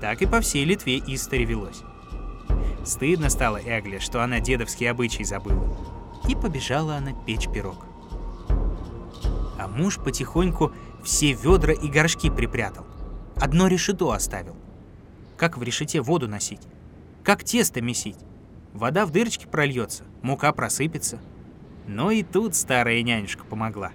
Так 0.00 0.22
и 0.22 0.26
по 0.26 0.40
всей 0.40 0.64
Литве 0.64 0.98
истори 0.98 1.44
велось. 1.44 1.82
Стыдно 2.84 3.28
стало 3.30 3.58
Эгле, 3.58 3.98
что 3.98 4.22
она 4.22 4.40
дедовский 4.40 4.88
обычай 4.88 5.24
забыла. 5.24 5.89
И 6.28 6.34
побежала 6.34 6.96
она 6.96 7.12
печь 7.26 7.48
пирог. 7.48 7.86
А 9.58 9.68
муж 9.68 9.98
потихоньку 9.98 10.72
все 11.02 11.32
ведра 11.32 11.72
и 11.72 11.88
горшки 11.88 12.30
припрятал. 12.30 12.86
Одно 13.36 13.66
решето 13.66 14.10
оставил. 14.12 14.56
Как 15.36 15.56
в 15.56 15.62
решете 15.62 16.00
воду 16.00 16.28
носить? 16.28 16.62
Как 17.24 17.44
тесто 17.44 17.80
месить? 17.80 18.18
Вода 18.72 19.06
в 19.06 19.10
дырочке 19.10 19.46
прольется, 19.46 20.04
мука 20.22 20.52
просыпется. 20.52 21.18
Но 21.86 22.10
и 22.10 22.22
тут 22.22 22.54
старая 22.54 23.02
нянюшка 23.02 23.44
помогла. 23.44 23.92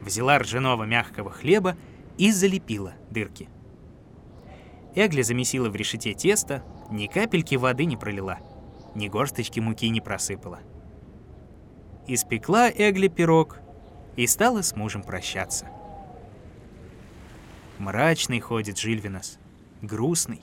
Взяла 0.00 0.38
ржаного 0.38 0.84
мягкого 0.84 1.30
хлеба 1.30 1.76
и 2.18 2.30
залепила 2.30 2.94
дырки. 3.10 3.48
Эгли 4.94 5.22
замесила 5.22 5.70
в 5.70 5.76
решете 5.76 6.12
тесто, 6.12 6.62
ни 6.90 7.06
капельки 7.06 7.54
воды 7.54 7.86
не 7.86 7.96
пролила, 7.96 8.38
ни 8.94 9.08
горсточки 9.08 9.60
муки 9.60 9.88
не 9.88 10.00
просыпала. 10.00 10.60
Испекла 12.08 12.68
Эгли 12.68 13.06
пирог 13.06 13.58
и 14.16 14.26
стала 14.26 14.62
с 14.62 14.74
мужем 14.74 15.04
прощаться. 15.04 15.66
Мрачный 17.78 18.40
ходит 18.40 18.76
Жильвинос, 18.76 19.38
грустный. 19.82 20.40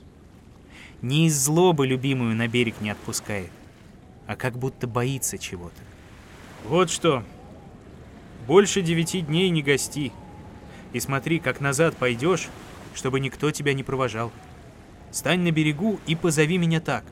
Не 1.01 1.27
из 1.27 1.37
злобы 1.37 1.85
любимую 1.85 2.33
на 2.35 2.47
берег 2.47 2.79
не 2.79 2.89
отпускает, 2.89 3.51
а 4.25 4.37
как 4.37 4.57
будто 4.57 4.87
боится 4.87 5.37
чего-то. 5.37 5.81
Вот 6.63 6.89
что, 6.89 7.25
больше 8.47 8.81
девяти 8.81 9.19
дней 9.19 9.49
не 9.49 9.61
гости. 9.61 10.13
И 10.93 10.99
смотри, 11.01 11.39
как 11.39 11.59
назад 11.59 11.97
пойдешь, 11.97 12.47
чтобы 12.95 13.19
никто 13.19 13.51
тебя 13.51 13.73
не 13.73 13.83
провожал. 13.83 14.31
Стань 15.11 15.41
на 15.41 15.51
берегу 15.51 15.99
и 16.07 16.15
позови 16.15 16.57
меня 16.57 16.79
так. 16.79 17.03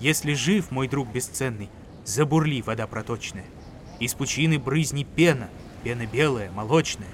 Если 0.00 0.34
жив 0.34 0.70
мой 0.70 0.86
друг 0.86 1.10
бесценный, 1.10 1.70
забурли 2.04 2.60
вода 2.60 2.86
проточная. 2.86 3.46
Из 4.00 4.14
пучины 4.14 4.58
брызни 4.58 5.04
пена, 5.04 5.50
пена 5.84 6.06
белая, 6.06 6.50
молочная. 6.50 7.06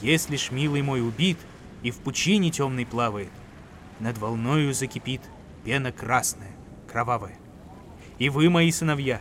Если 0.00 0.36
ж 0.36 0.50
милый 0.50 0.82
мой 0.82 1.06
убит 1.06 1.38
и 1.82 1.90
в 1.90 1.98
пучине 1.98 2.50
темной 2.50 2.86
плавает, 2.86 3.30
над 4.00 4.16
волною 4.18 4.72
закипит 4.72 5.20
пена 5.62 5.92
красная, 5.92 6.52
кровавая. 6.90 7.36
И 8.18 8.30
вы, 8.30 8.48
мои 8.48 8.72
сыновья, 8.72 9.20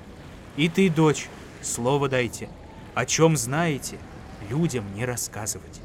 и 0.56 0.70
ты, 0.70 0.90
дочь, 0.90 1.28
слово 1.62 2.08
дайте, 2.08 2.48
о 2.94 3.06
чем 3.06 3.36
знаете, 3.36 3.98
людям 4.50 4.86
не 4.96 5.06
рассказывать. 5.06 5.82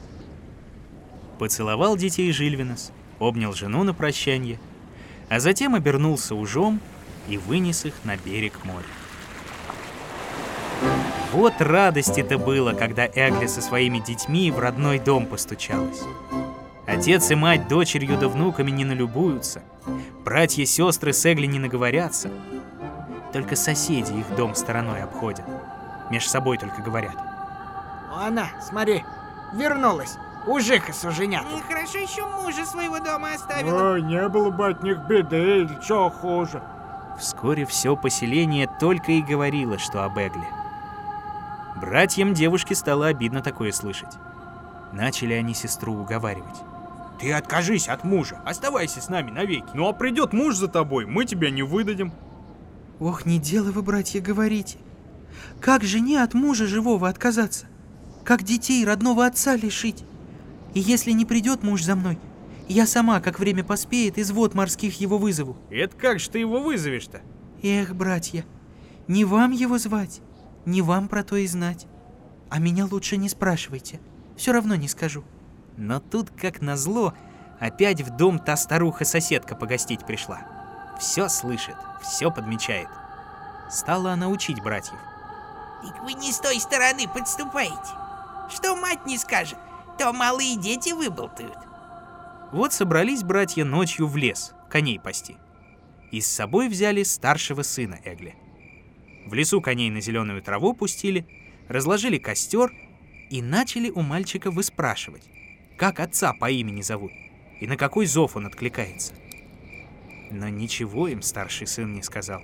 Поцеловал 1.40 1.96
детей 1.96 2.30
Жильвинос, 2.30 2.92
обнял 3.18 3.52
жену 3.52 3.82
на 3.82 3.94
прощанье, 3.94 4.60
а 5.28 5.40
затем 5.40 5.74
обернулся 5.74 6.36
ужом 6.36 6.80
и 7.28 7.36
вынес 7.36 7.84
их 7.84 7.94
на 8.04 8.16
берег 8.16 8.64
моря. 8.64 8.86
Вот 11.32 11.60
радости-то 11.60 12.38
было, 12.38 12.72
когда 12.72 13.06
Эгли 13.06 13.46
со 13.46 13.62
своими 13.62 13.98
детьми 14.00 14.50
в 14.50 14.58
родной 14.58 14.98
дом 14.98 15.26
постучалась. 15.26 16.02
Отец 16.86 17.30
и 17.30 17.36
мать 17.36 17.68
дочерью 17.68 18.18
да 18.18 18.28
внуками 18.28 18.72
не 18.72 18.84
налюбуются, 18.84 19.62
братья 20.24 20.62
и 20.62 20.66
сестры 20.66 21.12
с 21.12 21.24
Эгли 21.24 21.46
не 21.46 21.60
наговорятся. 21.60 22.30
Только 23.32 23.54
соседи 23.54 24.12
их 24.12 24.34
дом 24.34 24.56
стороной 24.56 25.04
обходят, 25.04 25.44
меж 26.10 26.26
собой 26.28 26.58
только 26.58 26.82
говорят. 26.82 27.14
Она, 28.12 28.48
смотри, 28.60 29.04
вернулась. 29.54 30.16
У 30.48 30.58
Жихаса 30.58 31.12
женят. 31.12 31.44
Ну, 31.48 31.60
хорошо 31.60 31.98
еще 31.98 32.24
мужа 32.26 32.64
своего 32.64 32.98
дома 32.98 33.34
оставила. 33.34 33.92
Ой, 33.92 34.02
не 34.02 34.28
было 34.28 34.50
бы 34.50 34.68
от 34.68 34.82
них 34.82 34.98
беды 35.08 35.60
или 35.60 35.78
чего 35.86 36.10
хуже. 36.10 36.60
Вскоре 37.18 37.66
все 37.66 37.94
поселение 37.94 38.68
только 38.80 39.12
и 39.12 39.22
говорило, 39.22 39.78
что 39.78 40.04
об 40.04 40.18
Эгле. 40.18 40.46
Братьям 41.80 42.34
девушки 42.34 42.74
стало 42.74 43.06
обидно 43.06 43.40
такое 43.40 43.72
слышать. 43.72 44.12
Начали 44.92 45.32
они 45.32 45.54
сестру 45.54 45.94
уговаривать. 45.94 46.56
Ты 47.18 47.32
откажись 47.32 47.88
от 47.88 48.04
мужа, 48.04 48.40
оставайся 48.44 49.00
с 49.00 49.08
нами 49.08 49.30
навеки. 49.30 49.68
Ну 49.72 49.88
а 49.88 49.92
придет 49.92 50.32
муж 50.32 50.56
за 50.56 50.68
тобой, 50.68 51.06
мы 51.06 51.24
тебя 51.24 51.50
не 51.50 51.62
выдадим. 51.62 52.12
Ох, 52.98 53.24
не 53.24 53.38
дело 53.38 53.72
вы, 53.72 53.82
братья, 53.82 54.20
говорите. 54.20 54.78
Как 55.60 55.82
жене 55.82 56.22
от 56.22 56.34
мужа 56.34 56.66
живого 56.66 57.08
отказаться? 57.08 57.66
Как 58.24 58.42
детей 58.42 58.84
родного 58.84 59.24
отца 59.24 59.56
лишить? 59.56 60.04
И 60.74 60.80
если 60.80 61.12
не 61.12 61.24
придет 61.24 61.62
муж 61.62 61.82
за 61.82 61.96
мной, 61.96 62.18
я 62.68 62.86
сама, 62.86 63.20
как 63.20 63.38
время 63.38 63.64
поспеет, 63.64 64.18
из 64.18 64.30
вод 64.30 64.54
морских 64.54 65.00
его 65.00 65.16
вызову. 65.16 65.56
Это 65.70 65.96
как 65.96 66.20
же 66.20 66.30
ты 66.30 66.38
его 66.38 66.60
вызовешь-то? 66.60 67.22
Эх, 67.62 67.94
братья, 67.94 68.44
не 69.08 69.24
вам 69.24 69.50
его 69.50 69.78
звать, 69.78 70.20
не 70.64 70.82
вам 70.82 71.08
про 71.08 71.22
то 71.22 71.36
и 71.36 71.46
знать. 71.46 71.86
А 72.48 72.58
меня 72.58 72.86
лучше 72.86 73.16
не 73.16 73.28
спрашивайте, 73.28 74.00
все 74.36 74.52
равно 74.52 74.74
не 74.74 74.88
скажу. 74.88 75.24
Но 75.76 76.00
тут, 76.00 76.30
как 76.30 76.60
назло, 76.60 77.14
опять 77.58 78.00
в 78.00 78.16
дом 78.16 78.38
та 78.38 78.56
старуха-соседка 78.56 79.54
погостить 79.54 80.04
пришла. 80.04 80.40
Все 80.98 81.28
слышит, 81.28 81.76
все 82.02 82.30
подмечает. 82.30 82.88
Стала 83.70 84.12
она 84.12 84.28
учить 84.28 84.62
братьев. 84.62 84.98
Так 85.82 86.02
вы 86.02 86.12
не 86.14 86.32
с 86.32 86.40
той 86.40 86.60
стороны 86.60 87.08
подступаете. 87.08 87.94
Что 88.50 88.76
мать 88.76 89.06
не 89.06 89.16
скажет, 89.16 89.58
то 89.96 90.12
малые 90.12 90.56
дети 90.56 90.92
выболтают. 90.92 91.56
Вот 92.52 92.72
собрались 92.72 93.22
братья 93.22 93.64
ночью 93.64 94.08
в 94.08 94.16
лес, 94.16 94.52
коней 94.68 94.98
пасти. 94.98 95.36
И 96.10 96.20
с 96.20 96.26
собой 96.26 96.68
взяли 96.68 97.04
старшего 97.04 97.62
сына 97.62 97.98
Эгли. 98.04 98.34
В 99.26 99.34
лесу 99.34 99.60
коней 99.60 99.90
на 99.90 100.00
зеленую 100.00 100.42
траву 100.42 100.74
пустили, 100.74 101.26
разложили 101.68 102.18
костер 102.18 102.72
и 103.30 103.42
начали 103.42 103.90
у 103.90 104.02
мальчика 104.02 104.50
выспрашивать, 104.50 105.28
как 105.76 106.00
отца 106.00 106.32
по 106.32 106.50
имени 106.50 106.82
зовут 106.82 107.12
и 107.60 107.66
на 107.66 107.76
какой 107.76 108.06
зов 108.06 108.36
он 108.36 108.46
откликается. 108.46 109.14
Но 110.30 110.48
ничего 110.48 111.08
им 111.08 111.22
старший 111.22 111.66
сын 111.66 111.92
не 111.92 112.02
сказал. 112.02 112.42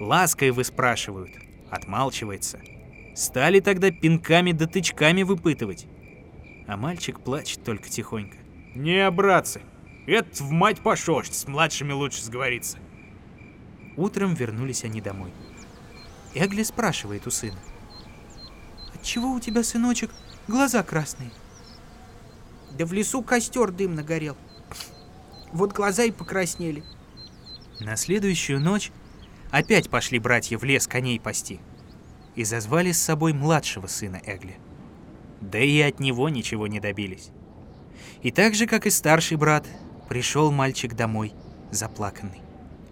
Лаской 0.00 0.50
выспрашивают, 0.50 1.30
отмалчивается. 1.70 2.60
Стали 3.14 3.60
тогда 3.60 3.90
пинками 3.90 4.52
да 4.52 4.66
тычками 4.66 5.22
выпытывать. 5.22 5.86
А 6.66 6.76
мальчик 6.76 7.20
плачет 7.20 7.62
только 7.64 7.88
тихонько. 7.90 8.38
Не, 8.74 9.10
братцы, 9.10 9.60
это 10.06 10.42
в 10.42 10.50
мать 10.50 10.80
пошел, 10.80 11.22
с 11.22 11.46
младшими 11.46 11.92
лучше 11.92 12.22
сговориться. 12.22 12.78
Утром 13.96 14.34
вернулись 14.34 14.84
они 14.84 15.00
домой. 15.00 15.32
Эгли 16.34 16.62
спрашивает 16.62 17.26
у 17.26 17.30
сына. 17.30 17.58
Отчего 18.94 19.32
у 19.32 19.40
тебя, 19.40 19.64
сыночек, 19.64 20.10
глаза 20.46 20.82
красные? 20.82 21.30
Да 22.76 22.86
в 22.86 22.92
лесу 22.92 23.22
костер 23.22 23.72
дым 23.72 23.94
нагорел. 23.94 24.36
Вот 25.52 25.72
глаза 25.72 26.04
и 26.04 26.10
покраснели. 26.10 26.84
На 27.80 27.96
следующую 27.96 28.60
ночь 28.60 28.92
опять 29.50 29.90
пошли 29.90 30.18
братья 30.18 30.58
в 30.58 30.64
лес 30.64 30.86
коней 30.86 31.18
пасти 31.18 31.60
и 32.36 32.44
зазвали 32.44 32.92
с 32.92 33.02
собой 33.02 33.32
младшего 33.32 33.86
сына 33.86 34.20
Эгли. 34.24 34.58
Да 35.40 35.58
и 35.58 35.80
от 35.80 35.98
него 35.98 36.28
ничего 36.28 36.66
не 36.68 36.78
добились. 36.78 37.30
И 38.22 38.30
так 38.30 38.54
же, 38.54 38.66
как 38.66 38.86
и 38.86 38.90
старший 38.90 39.36
брат, 39.36 39.66
пришел 40.08 40.52
мальчик 40.52 40.94
домой, 40.94 41.34
заплаканный. 41.72 42.42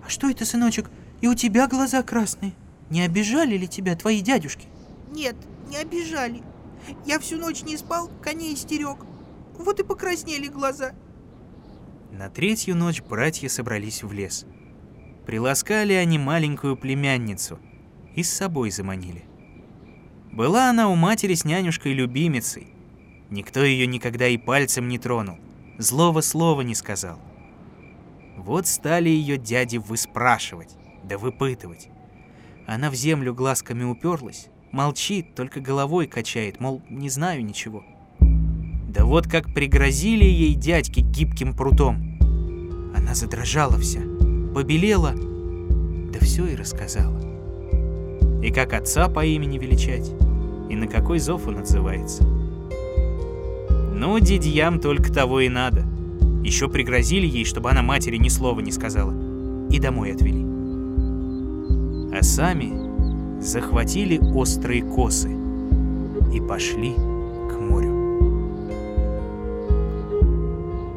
А 0.05 0.09
что 0.09 0.29
это, 0.29 0.45
сыночек, 0.45 0.91
и 1.21 1.29
у 1.29 1.35
тебя 1.35 1.69
глаза 1.69 2.03
красные? 2.03 2.53
Не 2.91 3.03
обижали 3.03 3.57
ли 3.57 3.69
тебя 3.69 3.97
твои 3.97 4.21
дядюшки? 4.21 4.67
Нет, 5.13 5.37
не 5.69 5.77
обижали. 5.77 6.43
Я 7.05 7.19
всю 7.19 7.37
ночь 7.37 7.63
не 7.63 7.77
спал, 7.77 8.11
коней 8.23 8.57
стерег. 8.57 8.99
Вот 9.59 9.81
и 9.81 9.85
покраснели 9.85 10.47
глаза. 10.47 10.93
На 12.11 12.31
третью 12.31 12.77
ночь 12.77 13.03
братья 13.03 13.49
собрались 13.49 14.03
в 14.03 14.13
лес. 14.13 14.47
Приласкали 15.27 15.93
они 15.93 16.19
маленькую 16.19 16.77
племянницу 16.77 17.59
и 18.15 18.23
с 18.23 18.33
собой 18.33 18.71
заманили. 18.71 19.25
Была 20.33 20.71
она 20.71 20.89
у 20.89 20.95
матери 20.95 21.35
с 21.35 21.45
нянюшкой 21.45 21.93
любимицей. 21.93 22.73
Никто 23.29 23.63
ее 23.63 23.87
никогда 23.87 24.27
и 24.27 24.39
пальцем 24.39 24.89
не 24.89 24.99
тронул, 24.99 25.37
злого 25.77 26.23
слова 26.23 26.63
не 26.63 26.75
сказал. 26.75 27.19
Вот 28.37 28.67
стали 28.67 29.11
ее 29.11 29.37
дяди 29.37 29.77
выспрашивать, 29.77 30.77
да 31.05 31.19
выпытывать. 31.19 31.91
Она 32.69 32.91
в 32.91 32.95
землю 32.95 33.33
глазками 33.33 33.83
уперлась, 33.83 34.49
молчит, 34.73 35.35
только 35.35 35.59
головой 35.59 36.07
качает, 36.07 36.61
мол, 36.61 36.83
не 36.91 37.09
знаю 37.09 37.43
ничего. 37.43 37.83
Да 38.21 39.07
вот 39.07 39.27
как 39.27 39.55
пригрозили 39.55 40.27
ей 40.27 40.55
дядьки 40.55 41.01
гибким 41.01 41.55
прутом. 41.55 42.19
Она 42.95 43.15
задрожала 43.15 43.79
вся, 43.79 44.01
побелела, 44.55 45.15
да 46.13 46.19
все 46.21 46.45
и 46.45 46.57
рассказала. 46.57 47.19
И 48.43 48.51
как 48.51 48.75
отца 48.75 49.09
по 49.09 49.25
имени 49.25 49.57
величать, 49.57 50.13
и 50.69 50.77
на 50.77 50.89
какой 50.89 51.21
зов 51.21 51.47
он 51.47 51.57
отзывается. 51.57 52.23
Ну, 53.95 54.19
дядьям 54.19 54.79
только 54.79 55.11
того 55.11 55.41
и 55.41 55.49
надо. 55.49 55.87
Еще 56.45 56.69
пригрозили 56.69 57.27
ей, 57.27 57.47
чтобы 57.47 57.71
она 57.71 57.81
матери 57.81 58.19
ни 58.19 58.29
слова 58.29 58.61
не 58.61 58.73
сказала. 58.73 59.15
И 59.71 59.79
домой 59.79 60.13
отвели. 60.13 60.48
А 62.19 62.23
сами 62.25 63.41
захватили 63.41 64.19
острые 64.35 64.83
косы 64.83 65.31
и 66.35 66.41
пошли 66.41 66.95
к 66.95 67.61
морю. 67.61 67.95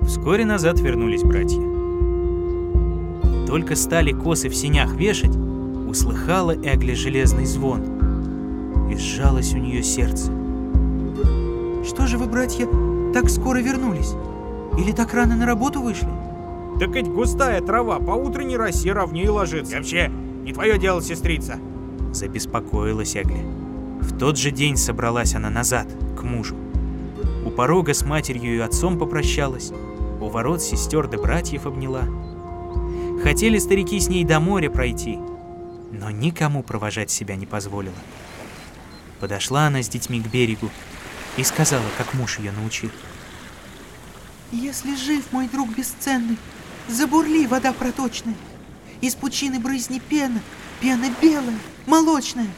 Вскоре 0.08 0.46
назад 0.46 0.80
вернулись 0.80 1.22
братья. 1.22 1.62
Только 3.46 3.76
стали 3.76 4.14
косы 4.14 4.50
в 4.50 4.56
синях 4.56 4.96
вешать, 4.96 5.36
услыхала 5.88 6.56
Эгли 6.56 6.96
железный 6.96 7.46
звон, 7.46 8.90
и 8.92 8.98
сжалось 8.98 9.54
у 9.54 9.58
нее 9.58 9.84
сердце. 9.84 10.32
Что 11.86 12.08
же 12.08 12.18
вы, 12.18 12.26
братья, 12.26 12.68
так 13.14 13.30
скоро 13.30 13.60
вернулись? 13.60 14.16
Или 14.76 14.92
так 14.92 15.14
рано 15.14 15.36
на 15.36 15.46
работу 15.46 15.82
вышли? 15.82 16.10
Так 16.80 16.96
ведь 16.96 17.10
густая 17.10 17.62
трава 17.62 18.00
по 18.00 18.14
утренней 18.14 18.58
росе 18.58 18.92
ровнее 18.92 19.30
ложится. 19.30 19.74
И 19.74 19.76
вообще, 19.76 20.12
не 20.42 20.54
твое 20.54 20.78
дело, 20.78 21.02
сестрица. 21.02 21.60
Забеспокоилась 22.14 23.16
Эгли. 23.16 23.44
В 24.02 24.18
тот 24.18 24.38
же 24.38 24.52
день 24.52 24.78
собралась 24.78 25.36
она 25.36 25.50
назад, 25.50 25.88
к 26.18 26.24
мужу. 26.24 26.56
У 27.46 27.52
порога 27.52 27.94
с 27.94 28.04
матерью 28.04 28.56
и 28.56 28.60
отцом 28.60 28.98
попрощалась, 28.98 29.72
у 30.20 30.28
ворот 30.28 30.62
сестер 30.62 31.08
да 31.08 31.18
братьев 31.18 31.66
обняла. 31.66 32.04
Хотели 33.24 33.60
старики 33.60 34.00
с 34.00 34.08
ней 34.08 34.24
до 34.24 34.40
моря 34.40 34.70
пройти, 34.70 35.20
но 35.92 36.10
никому 36.10 36.64
провожать 36.64 37.12
себя 37.12 37.36
не 37.36 37.46
позволила. 37.46 37.94
Подошла 39.20 39.68
она 39.68 39.84
с 39.84 39.90
детьми 39.90 40.20
к 40.20 40.28
берегу 40.28 40.70
и 41.38 41.44
сказала, 41.44 41.86
как 41.98 42.14
муж 42.16 42.40
ее 42.40 42.52
научил. 42.52 42.90
Если 44.52 44.96
жив 44.96 45.32
мой 45.32 45.48
друг 45.48 45.70
бесценный, 45.76 46.38
забурли 46.90 47.46
вода 47.46 47.72
проточная. 47.74 48.36
Из 49.02 49.16
пучины 49.16 49.60
брызни 49.60 50.00
пена, 50.00 50.40
пена 50.80 51.08
белая, 51.22 51.58
молочная. 51.88 52.50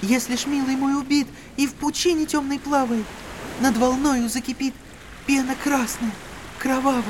Если 0.00 0.36
ж 0.36 0.46
милый 0.46 0.74
мой 0.74 0.98
убит 0.98 1.28
и 1.56 1.66
в 1.66 1.74
пучине 1.74 2.24
темной 2.24 2.58
плавает, 2.58 3.04
над 3.60 3.76
волною 3.76 4.28
закипит 4.28 4.74
пена 5.26 5.54
красная, 5.62 6.10
кровавая. 6.58 7.04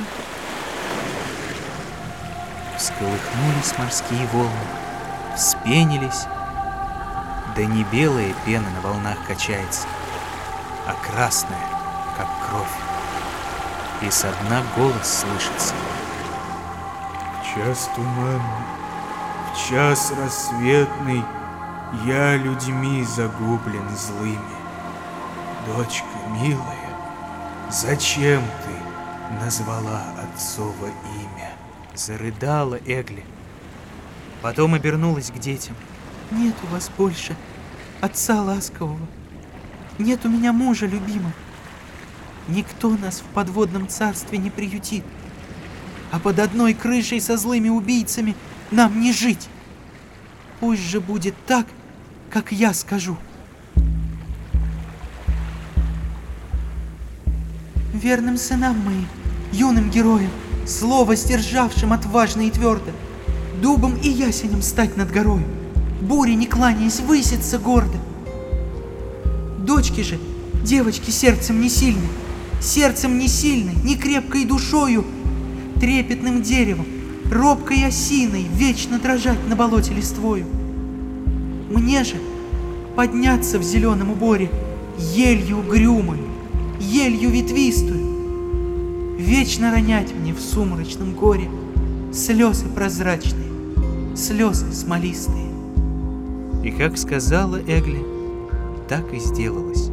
Всколыхнулись 2.76 3.78
морские 3.78 4.26
волны, 4.32 4.50
вспенились, 5.36 6.24
да 7.54 7.64
не 7.64 7.84
белая 7.84 8.34
пена 8.44 8.68
на 8.70 8.80
волнах 8.80 9.18
качается, 9.28 9.86
а 10.86 10.94
красная, 10.94 11.66
как 12.16 12.28
кровь. 12.48 12.66
И 14.02 14.10
со 14.10 14.32
дна 14.42 14.64
голос 14.76 15.20
слышится. 15.20 15.74
Час 17.54 17.90
туманный, 17.94 18.40
в 19.52 19.68
час 19.68 20.10
рассветный 20.16 21.22
Я 22.06 22.36
людьми 22.38 23.04
загублен 23.04 23.86
злыми. 23.94 24.38
Дочка 25.66 26.06
милая, 26.30 26.96
зачем 27.70 28.42
ты 28.64 29.34
назвала 29.44 30.02
отцово 30.22 30.86
имя? 30.86 31.50
Зарыдала 31.94 32.76
Эгли. 32.86 33.22
Потом 34.40 34.72
обернулась 34.72 35.30
к 35.30 35.38
детям. 35.38 35.76
Нет 36.30 36.54
у 36.62 36.66
вас 36.68 36.90
больше 36.96 37.36
отца 38.00 38.40
ласкового. 38.40 39.06
Нет 39.98 40.24
у 40.24 40.30
меня 40.30 40.54
мужа 40.54 40.86
любимого. 40.86 41.34
Никто 42.48 42.88
нас 42.88 43.20
в 43.20 43.24
подводном 43.34 43.88
царстве 43.88 44.38
не 44.38 44.48
приютит. 44.48 45.04
А 46.12 46.18
под 46.18 46.38
одной 46.38 46.74
крышей 46.74 47.22
со 47.22 47.38
злыми 47.38 47.70
убийцами 47.70 48.36
нам 48.70 49.00
не 49.00 49.14
жить. 49.14 49.48
Пусть 50.60 50.82
же 50.82 51.00
будет 51.00 51.34
так, 51.46 51.66
как 52.30 52.52
я 52.52 52.74
скажу. 52.74 53.16
Верным 57.94 58.36
сынам 58.36 58.78
моим, 58.80 59.06
юным 59.52 59.90
героям, 59.90 60.30
слово 60.66 61.16
сдержавшим 61.16 61.94
отважно 61.94 62.42
и 62.42 62.50
твердо, 62.50 62.90
дубом 63.62 63.96
и 63.96 64.08
ясенем 64.08 64.60
стать 64.60 64.98
над 64.98 65.10
горою, 65.10 65.46
буре 66.02 66.34
не 66.34 66.46
кланяясь, 66.46 67.00
выситься 67.00 67.58
гордо. 67.58 67.96
Дочки 69.58 70.02
же, 70.02 70.18
девочки 70.62 71.10
сердцем 71.10 71.62
не 71.62 71.70
сильны, 71.70 72.08
сердцем 72.60 73.18
не 73.18 73.28
сильны, 73.28 73.72
не 73.82 73.96
крепкой 73.96 74.44
душою, 74.44 75.06
трепетным 75.82 76.42
деревом, 76.42 76.86
робкой 77.28 77.84
осиной 77.84 78.46
вечно 78.54 79.00
дрожать 79.00 79.48
на 79.48 79.56
болоте 79.56 79.92
листвою. 79.92 80.46
Мне 81.70 82.04
же 82.04 82.14
подняться 82.94 83.58
в 83.58 83.64
зеленом 83.64 84.12
уборе 84.12 84.48
елью 84.96 85.58
угрюмую, 85.58 86.20
елью 86.78 87.30
ветвистую, 87.30 89.18
вечно 89.18 89.72
ронять 89.72 90.14
мне 90.14 90.32
в 90.32 90.40
сумрачном 90.40 91.14
горе 91.14 91.50
слезы 92.12 92.66
прозрачные, 92.68 93.50
слезы 94.14 94.72
смолистые. 94.72 95.50
И 96.62 96.70
как 96.70 96.96
сказала 96.96 97.56
Эгли, 97.56 98.06
так 98.88 99.12
и 99.12 99.18
сделалось. 99.18 99.90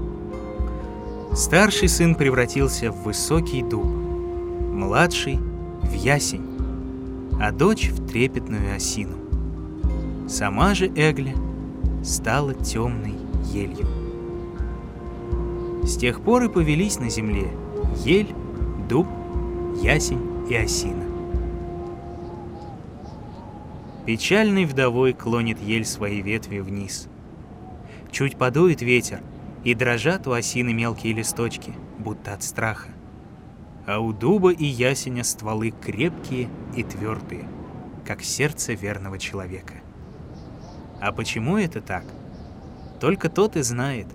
Старший 1.33 1.89
сын 1.89 2.13
превратился 2.13 2.91
в 2.91 3.05
высокий 3.05 3.63
дуб, 3.63 3.87
младший— 3.87 5.39
в 5.89 5.93
ясень, 5.93 6.45
а 7.41 7.51
дочь 7.51 7.89
в 7.89 8.07
трепетную 8.07 8.75
осину. 8.75 9.17
Сама 10.29 10.75
же 10.75 10.87
Эгли 10.87 11.35
стала 12.03 12.53
темной 12.53 13.15
елью. 13.51 13.87
С 15.83 15.97
тех 15.97 16.21
пор 16.21 16.43
и 16.43 16.49
повелись 16.49 16.99
на 16.99 17.09
земле 17.09 17.49
ель, 18.05 18.33
дуб, 18.87 19.07
ясень 19.81 20.47
и 20.49 20.55
осина. 20.55 21.05
Печальной 24.05 24.65
вдовой 24.65 25.13
клонит 25.13 25.59
ель 25.61 25.85
свои 25.85 26.21
ветви 26.21 26.59
вниз. 26.59 27.07
Чуть 28.11 28.37
подует 28.37 28.81
ветер, 28.81 29.21
и 29.63 29.73
дрожат 29.73 30.27
у 30.27 30.31
осины 30.31 30.73
мелкие 30.73 31.13
листочки, 31.13 31.73
будто 31.97 32.33
от 32.33 32.43
страха. 32.43 32.89
А 33.89 33.99
у 33.99 34.13
дуба 34.13 34.51
и 34.51 34.65
ясеня 34.65 35.23
стволы 35.23 35.71
крепкие 35.71 36.47
и 36.75 36.83
твердые, 36.83 37.47
как 38.05 38.21
сердце 38.21 38.73
верного 38.73 39.17
человека. 39.17 39.73
А 41.01 41.11
почему 41.11 41.57
это 41.57 41.81
так? 41.81 42.03
Только 42.99 43.29
тот 43.29 43.55
и 43.55 43.63
знает, 43.63 44.05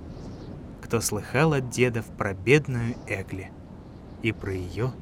кто 0.80 1.00
слыхал 1.00 1.54
от 1.54 1.70
дедов 1.70 2.06
про 2.16 2.34
бедную 2.34 2.94
Эгли 3.08 3.50
и 4.22 4.30
про 4.30 4.52
ее 4.52 4.92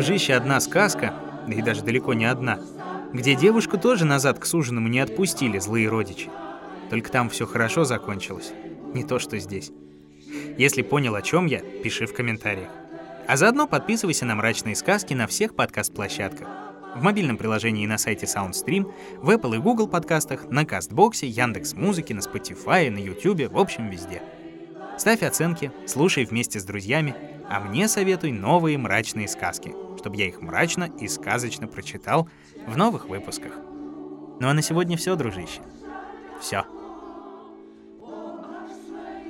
дружище, 0.07 0.35
одна 0.35 0.61
сказка, 0.61 1.14
да 1.49 1.55
и 1.55 1.62
даже 1.62 1.83
далеко 1.83 2.14
не 2.14 2.27
одна, 2.27 2.61
где 3.12 3.35
девушку 3.35 3.77
тоже 3.77 4.05
назад 4.05 4.38
к 4.38 4.47
суженому 4.47 4.87
не 4.87 5.01
отпустили 5.01 5.59
злые 5.59 5.88
родичи. 5.88 6.31
Только 6.90 7.11
там 7.11 7.29
все 7.29 7.45
хорошо 7.45 7.83
закончилось, 7.83 8.53
не 8.95 9.03
то 9.03 9.19
что 9.19 9.37
здесь. 9.40 9.73
Если 10.59 10.83
понял, 10.83 11.16
о 11.16 11.23
чем 11.23 11.47
я, 11.47 11.59
пиши 11.59 12.07
в 12.07 12.14
комментариях. 12.14 12.69
А 13.27 13.37
заодно 13.37 13.66
подписывайся 13.66 14.27
на 14.27 14.37
мрачные 14.37 14.77
сказки 14.77 15.12
на 15.12 15.27
всех 15.27 15.57
подкаст-площадках. 15.57 16.47
В 16.95 17.03
мобильном 17.03 17.37
приложении 17.37 17.83
и 17.83 17.88
на 17.88 17.99
сайте 17.99 18.27
SoundStream, 18.27 18.92
в 19.16 19.31
Apple 19.31 19.57
и 19.57 19.59
Google 19.59 19.88
подкастах, 19.88 20.49
на 20.51 20.64
Кастбоксе, 20.64 21.27
Яндекс 21.27 21.75
Музыке, 21.75 22.14
на 22.14 22.21
Spotify, 22.21 22.90
на 22.90 22.99
YouTube, 22.99 23.51
в 23.51 23.59
общем, 23.59 23.90
везде. 23.90 24.23
Ставь 24.99 25.25
оценки, 25.25 25.73
слушай 25.85 26.25
вместе 26.25 26.61
с 26.61 26.64
друзьями, 26.64 27.16
а 27.51 27.59
мне 27.59 27.88
советуй 27.88 28.31
новые 28.31 28.79
мрачные 28.79 29.29
сказки, 29.29 29.75
чтобы 30.07 30.19
я 30.19 30.29
их 30.29 30.40
мрачно 30.40 30.88
и 31.01 31.09
сказочно 31.09 31.66
прочитал 31.66 32.29
в 32.64 32.77
новых 32.77 33.09
выпусках. 33.09 33.55
Ну 34.38 34.47
а 34.47 34.55
на 34.55 34.62
сегодня 34.62 34.97
все, 34.97 35.16
дружище. 35.16 35.61
Все. 36.40 36.64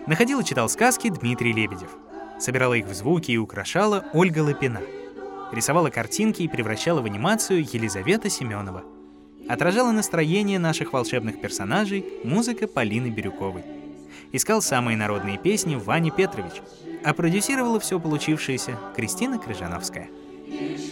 Находил 0.06 0.40
и 0.40 0.44
читал 0.44 0.68
сказки 0.68 1.08
Дмитрий 1.08 1.54
Лебедев. 1.54 1.88
Собирала 2.38 2.74
их 2.74 2.84
в 2.84 2.92
звуки 2.92 3.30
и 3.30 3.38
украшала 3.38 4.04
Ольга 4.12 4.40
Лапина. 4.40 4.82
Рисовала 5.50 5.88
картинки 5.88 6.42
и 6.42 6.48
превращала 6.48 7.00
в 7.00 7.06
анимацию 7.06 7.62
Елизавета 7.62 8.28
Семенова. 8.28 8.84
Отражала 9.48 9.92
настроение 9.92 10.58
наших 10.58 10.92
волшебных 10.92 11.40
персонажей 11.40 12.04
музыка 12.22 12.68
Полины 12.68 13.08
Бирюковой. 13.08 13.64
Искал 14.30 14.60
самые 14.60 14.98
народные 14.98 15.38
песни 15.38 15.76
Вани 15.76 16.10
Петрович, 16.10 16.60
а 17.02 17.14
продюсировала 17.14 17.80
все 17.80 17.98
получившееся 17.98 18.78
Кристина 18.94 19.38
Крыжановская. 19.38 20.10
You 20.48 20.85